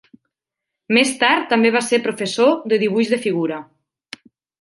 Més 0.97 1.09
tard 1.23 1.43
també 1.51 1.71
va 1.75 1.81
ser 1.87 1.99
professor 2.07 2.55
de 2.73 2.79
dibuix 2.85 3.13
de 3.13 3.21
figura. 3.27 3.61